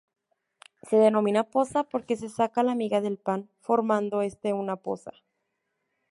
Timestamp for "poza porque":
1.43-2.15